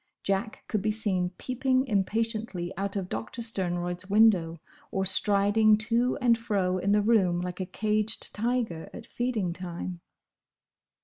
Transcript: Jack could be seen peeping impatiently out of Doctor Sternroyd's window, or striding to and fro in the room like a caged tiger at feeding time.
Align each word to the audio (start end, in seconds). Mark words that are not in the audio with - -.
Jack 0.23 0.63
could 0.67 0.81
be 0.81 0.89
seen 0.89 1.29
peeping 1.37 1.85
impatiently 1.85 2.73
out 2.75 2.95
of 2.95 3.07
Doctor 3.07 3.43
Sternroyd's 3.43 4.09
window, 4.09 4.59
or 4.89 5.05
striding 5.05 5.77
to 5.77 6.17
and 6.19 6.35
fro 6.39 6.79
in 6.79 6.91
the 6.91 7.03
room 7.03 7.39
like 7.39 7.59
a 7.59 7.67
caged 7.67 8.33
tiger 8.33 8.89
at 8.95 9.05
feeding 9.05 9.53
time. 9.53 10.01